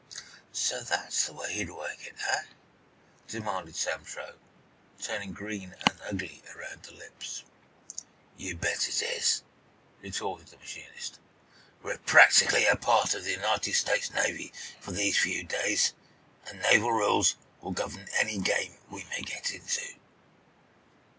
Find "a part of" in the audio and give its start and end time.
12.65-13.25